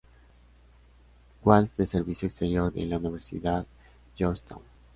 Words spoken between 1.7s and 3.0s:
de Servicio Exterior de la